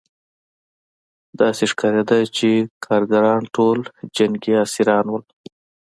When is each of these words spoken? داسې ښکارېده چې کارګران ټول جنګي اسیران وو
داسې 1.39 1.63
ښکارېده 1.71 2.17
چې 2.37 2.49
کارګران 2.85 3.41
ټول 3.55 3.79
جنګي 4.15 4.53
اسیران 4.63 5.05
وو 5.09 5.19